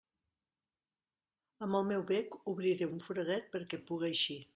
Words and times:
Amb 1.67 1.79
el 1.79 1.85
meu 1.89 2.01
bec 2.13 2.37
obriré 2.53 2.87
un 2.95 3.05
foradet 3.09 3.47
perquè 3.57 3.81
puga 3.91 4.09
eixir. 4.11 4.39